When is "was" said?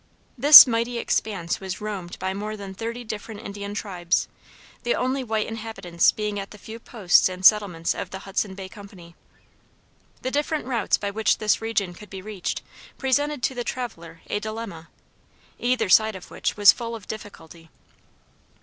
1.59-1.79, 16.57-16.71